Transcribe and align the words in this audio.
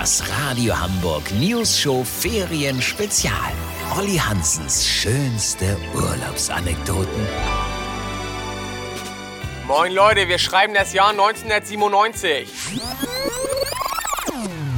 Das 0.00 0.22
Radio 0.30 0.80
Hamburg 0.80 1.30
News 1.32 1.78
Show 1.78 2.02
Ferien 2.04 2.80
Spezial. 2.80 3.52
Olli 3.98 4.16
Hansens 4.16 4.88
schönste 4.88 5.76
Urlaubsanekdoten. 5.94 7.28
Moin 9.66 9.92
Leute, 9.92 10.26
wir 10.26 10.38
schreiben 10.38 10.72
das 10.72 10.94
Jahr 10.94 11.10
1997. 11.10 12.48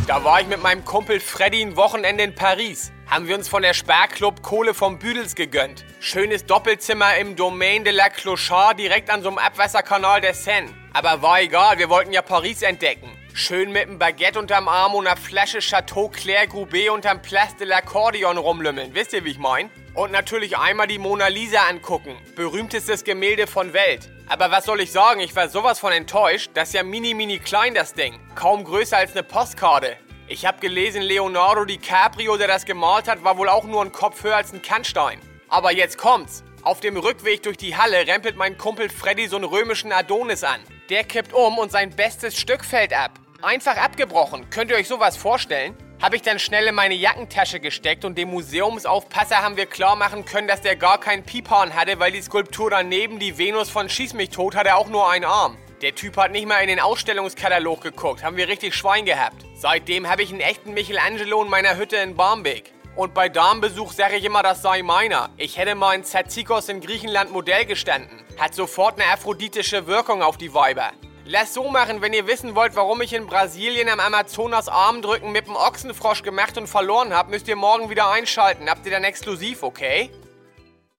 Da 0.09 0.25
war 0.25 0.41
ich 0.41 0.49
mit 0.49 0.61
meinem 0.61 0.85
Kumpel 0.85 1.21
Freddy 1.21 1.63
ein 1.63 1.77
Wochenende 1.77 2.25
in 2.25 2.35
Paris. 2.35 2.91
Haben 3.07 3.29
wir 3.29 3.37
uns 3.37 3.47
von 3.47 3.63
der 3.63 3.75
Sperrclub 3.75 4.43
Kohle 4.43 4.75
vom 4.75 4.99
Büdels 4.99 5.37
gegönnt. 5.37 5.85
Schönes 6.01 6.47
Doppelzimmer 6.47 7.17
im 7.19 7.37
Domaine 7.37 7.85
de 7.85 7.93
la 7.93 8.09
Clochard 8.09 8.81
direkt 8.81 9.09
an 9.09 9.23
so 9.23 9.29
einem 9.29 9.39
Abwasserkanal 9.39 10.21
der 10.21 10.35
Seine. 10.35 10.71
Aber 10.93 11.23
war 11.23 11.41
egal, 11.41 11.79
wir 11.79 11.89
wollten 11.91 12.13
ja 12.13 12.23
Paris 12.23 12.63
entdecken. 12.63 13.22
Schön 13.35 13.73
mit 13.73 13.89
einem 13.89 13.99
Baguette 13.99 14.39
unterm 14.39 14.69
Arm 14.69 14.95
und 14.95 15.07
einer 15.07 15.17
Flasche 15.17 15.61
Chateau 15.61 16.09
Claire 16.09 16.47
Goubet 16.47 16.91
unterm 16.91 17.23
Place 17.23 17.57
de 17.57 17.67
l'Accordion 17.67 18.37
rumlümmeln. 18.37 18.95
Wisst 18.95 19.15
ihr, 19.15 19.25
wie 19.25 19.31
ich 19.31 19.39
mein? 19.39 19.71
Und 19.95 20.13
natürlich 20.13 20.59
einmal 20.59 20.87
die 20.87 20.99
Mona 20.99 21.29
Lisa 21.29 21.67
angucken. 21.67 22.15
Berühmtestes 22.37 23.05
Gemälde 23.05 23.47
von 23.47 23.73
Welt. 23.73 24.11
Aber 24.29 24.51
was 24.51 24.67
soll 24.67 24.83
ich 24.83 24.93
sagen, 24.93 25.21
ich 25.21 25.35
war 25.35 25.49
sowas 25.49 25.81
von 25.81 25.93
enttäuscht. 25.93 26.51
Das 26.53 26.69
ist 26.69 26.75
ja 26.75 26.83
mini 26.83 27.15
mini 27.15 27.39
klein, 27.39 27.75
das 27.75 27.95
Ding. 27.95 28.21
Kaum 28.35 28.65
größer 28.65 28.99
als 28.99 29.13
eine 29.13 29.23
Postkarte. 29.23 29.97
Ich 30.29 30.45
habe 30.45 30.61
gelesen, 30.61 31.01
Leonardo 31.01 31.65
DiCaprio, 31.65 32.37
der 32.37 32.49
das 32.49 32.67
gemalt 32.67 33.09
hat, 33.09 33.25
war 33.25 33.39
wohl 33.39 33.49
auch 33.49 33.65
nur 33.65 33.83
ein 33.83 33.93
Kopf 33.93 34.23
höher 34.25 34.37
als 34.37 34.53
ein 34.53 34.61
Kannstein. 34.61 35.21
Aber 35.49 35.73
jetzt 35.73 35.97
kommt's. 35.97 36.45
Auf 36.63 36.81
dem 36.81 36.99
Rückweg 36.99 37.43
durch 37.43 37.57
die 37.57 37.77
Halle 37.77 38.07
rempelt 38.07 38.37
mein 38.37 38.59
Kumpel 38.59 38.91
Freddy 38.91 39.27
so 39.27 39.37
einen 39.37 39.47
römischen 39.47 39.91
Adonis 39.91 40.45
an. 40.45 40.61
Der 40.91 41.03
kippt 41.03 41.33
um 41.33 41.59
und 41.59 41.73
sein 41.73 41.91
bestes 41.91 42.39
Stück 42.39 42.65
fällt 42.65 42.93
ab. 42.93 43.19
Einfach 43.43 43.77
abgebrochen. 43.77 44.49
Könnt 44.51 44.71
ihr 44.71 44.77
euch 44.77 44.87
sowas 44.87 45.17
vorstellen? 45.17 45.77
Habe 46.01 46.15
ich 46.15 46.23
dann 46.23 46.39
schnell 46.39 46.69
in 46.69 46.77
meine 46.77 46.95
Jackentasche 46.95 47.59
gesteckt 47.59 48.05
und 48.05 48.17
dem 48.17 48.31
Museumsaufpasser 48.31 49.43
haben 49.43 49.57
wir 49.57 49.67
klar 49.67 49.97
machen 49.97 50.25
können, 50.25 50.47
dass 50.47 50.61
der 50.61 50.77
gar 50.77 51.01
keinen 51.01 51.25
Piephorn 51.25 51.75
hatte, 51.75 51.99
weil 51.99 52.13
die 52.13 52.23
Skulptur 52.23 52.71
daneben, 52.71 53.19
die 53.19 53.39
Venus 53.39 53.69
von 53.69 53.89
Schieß 53.89 54.15
mich 54.15 54.31
tot, 54.31 54.55
hatte 54.55 54.77
auch 54.77 54.89
nur 54.89 55.11
einen 55.11 55.25
Arm. 55.25 55.57
Der 55.81 55.93
Typ 55.97 56.19
hat 56.19 56.31
nicht 56.31 56.47
mal 56.47 56.61
in 56.61 56.69
den 56.69 56.79
Ausstellungskatalog 56.79 57.81
geguckt, 57.81 58.23
haben 58.23 58.37
wir 58.37 58.47
richtig 58.47 58.77
Schwein 58.77 59.07
gehabt. 59.07 59.45
Seitdem 59.57 60.09
habe 60.09 60.23
ich 60.23 60.31
einen 60.31 60.41
echten 60.41 60.73
Michelangelo 60.73 61.43
in 61.43 61.51
meiner 61.51 61.77
Hütte 61.77 61.97
in 61.97 62.15
Barmbek. 62.15 62.73
Und 62.95 63.13
bei 63.13 63.29
Damenbesuch 63.29 63.93
sage 63.93 64.17
ich 64.17 64.25
immer, 64.25 64.45
das 64.45 64.63
sei 64.63 64.83
meiner. 64.83 65.31
Ich 65.37 65.59
hätte 65.59 65.75
mal 65.75 65.95
in 65.95 66.05
Tzatzikos 66.05 66.69
in 66.69 66.81
Griechenland 66.81 67.33
Modell 67.33 67.65
gestanden. 67.65 68.23
Hat 68.39 68.55
sofort 68.55 69.01
eine 69.01 69.11
aphroditische 69.11 69.89
Wirkung 69.89 70.23
auf 70.23 70.37
die 70.37 70.55
Weiber. 70.55 70.93
Lass 71.25 71.55
so 71.55 71.69
machen, 71.69 72.03
wenn 72.03 72.13
ihr 72.13 72.27
wissen 72.27 72.57
wollt, 72.57 72.75
warum 72.75 73.01
ich 73.01 73.13
in 73.13 73.27
Brasilien 73.27 73.89
am 73.89 74.01
Amazonas 74.01 74.69
Armdrücken 74.69 75.31
mit 75.31 75.47
dem 75.47 75.55
Ochsenfrosch 75.55 76.25
gemacht 76.25 76.59
und 76.59 76.67
verloren 76.67 77.15
habe, 77.15 77.31
müsst 77.31 77.47
ihr 77.47 77.55
morgen 77.55 77.91
wieder 77.91 78.11
einschalten. 78.11 78.69
Habt 78.69 78.85
ihr 78.87 78.93
dann 78.93 79.05
exklusiv, 79.05 79.63
okay? 79.63 80.11